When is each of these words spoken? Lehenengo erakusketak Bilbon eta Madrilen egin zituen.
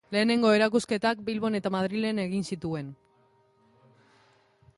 Lehenengo 0.13 0.53
erakusketak 0.59 1.21
Bilbon 1.27 1.59
eta 1.59 1.73
Madrilen 1.77 2.23
egin 2.25 2.49
zituen. 2.53 2.91